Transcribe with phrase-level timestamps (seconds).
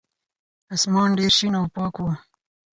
[0.75, 2.05] اسمان ډېر شین او پاک و.